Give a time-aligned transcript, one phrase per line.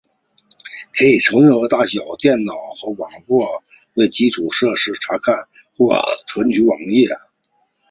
[0.95, 3.45] 可以从任何大小以电脑和网际网路
[3.93, 5.93] 为基础的设备查看或
[6.25, 7.07] 存取网页。